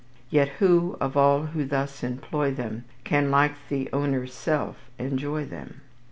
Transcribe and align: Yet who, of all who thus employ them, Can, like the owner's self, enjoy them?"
Yet 0.31 0.49
who, 0.57 0.97
of 0.99 1.15
all 1.15 1.43
who 1.43 1.63
thus 1.63 2.01
employ 2.01 2.55
them, 2.55 2.85
Can, 3.03 3.29
like 3.29 3.53
the 3.69 3.87
owner's 3.93 4.33
self, 4.33 4.89
enjoy 4.97 5.45
them?" 5.45 5.81